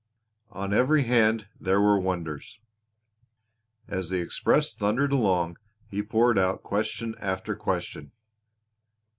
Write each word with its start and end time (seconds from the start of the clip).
On 0.49 0.73
every 0.73 1.03
hand 1.03 1.47
there 1.59 1.79
were 1.79 1.99
wonders! 1.99 2.59
As 3.87 4.09
the 4.09 4.19
express 4.19 4.73
thundered 4.73 5.11
along 5.11 5.57
he 5.91 6.01
poured 6.01 6.39
out 6.39 6.63
question 6.63 7.13
after 7.19 7.55
question. 7.55 8.11